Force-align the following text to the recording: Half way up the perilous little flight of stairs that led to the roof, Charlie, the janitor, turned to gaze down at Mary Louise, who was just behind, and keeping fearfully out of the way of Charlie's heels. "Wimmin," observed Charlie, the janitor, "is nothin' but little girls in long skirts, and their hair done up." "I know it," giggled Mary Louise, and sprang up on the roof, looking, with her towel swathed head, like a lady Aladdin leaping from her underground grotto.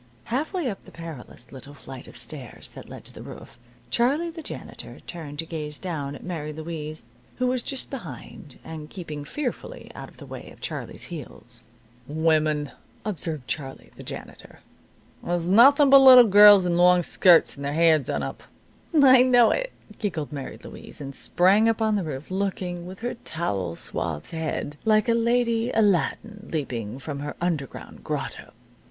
Half 0.23 0.51
way 0.51 0.67
up 0.67 0.83
the 0.83 0.89
perilous 0.91 1.51
little 1.51 1.75
flight 1.75 2.07
of 2.07 2.17
stairs 2.17 2.71
that 2.71 2.89
led 2.89 3.05
to 3.05 3.13
the 3.13 3.21
roof, 3.21 3.59
Charlie, 3.91 4.31
the 4.31 4.41
janitor, 4.41 4.99
turned 5.01 5.37
to 5.37 5.45
gaze 5.45 5.77
down 5.77 6.15
at 6.15 6.23
Mary 6.23 6.51
Louise, 6.51 7.05
who 7.35 7.45
was 7.45 7.61
just 7.61 7.91
behind, 7.91 8.57
and 8.63 8.89
keeping 8.89 9.23
fearfully 9.23 9.91
out 9.93 10.09
of 10.09 10.17
the 10.17 10.25
way 10.25 10.49
of 10.49 10.59
Charlie's 10.59 11.03
heels. 11.13 11.63
"Wimmin," 12.07 12.71
observed 13.05 13.47
Charlie, 13.47 13.91
the 13.95 14.01
janitor, 14.01 14.61
"is 15.27 15.47
nothin' 15.47 15.91
but 15.91 15.99
little 15.99 16.23
girls 16.23 16.65
in 16.65 16.77
long 16.77 17.03
skirts, 17.03 17.55
and 17.55 17.63
their 17.63 17.73
hair 17.73 17.99
done 17.99 18.23
up." 18.23 18.41
"I 18.99 19.21
know 19.21 19.51
it," 19.51 19.71
giggled 19.99 20.31
Mary 20.31 20.57
Louise, 20.63 20.99
and 20.99 21.13
sprang 21.13 21.69
up 21.69 21.79
on 21.79 21.95
the 21.95 22.03
roof, 22.03 22.31
looking, 22.31 22.87
with 22.87 23.01
her 23.01 23.17
towel 23.23 23.75
swathed 23.75 24.31
head, 24.31 24.77
like 24.83 25.07
a 25.07 25.13
lady 25.13 25.69
Aladdin 25.71 26.49
leaping 26.51 26.97
from 26.97 27.19
her 27.19 27.35
underground 27.39 28.03
grotto. 28.03 28.53